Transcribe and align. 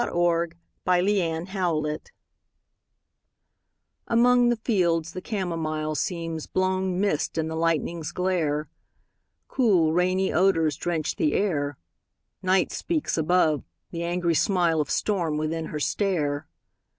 THE 0.01 0.05
WINDOW 0.15 0.55
ON 0.87 1.05
THE 1.05 1.45
HILL 1.51 1.97
Among 4.07 4.49
the 4.49 4.55
fields 4.55 5.11
the 5.13 5.21
camomile 5.21 5.93
Seems 5.93 6.47
blown 6.47 6.99
mist 6.99 7.37
in 7.37 7.47
the 7.49 7.55
lightning's 7.55 8.11
glare: 8.11 8.67
Cool, 9.47 9.93
rainy 9.93 10.33
odors 10.33 10.75
drench 10.75 11.17
the 11.17 11.33
air; 11.33 11.77
Night 12.41 12.71
speaks 12.71 13.15
above; 13.15 13.63
the 13.91 14.01
angry 14.01 14.33
smile 14.33 14.81
Of 14.81 14.89
storm 14.89 15.37
within 15.37 15.65
her 15.67 15.79
stare. 15.79 16.47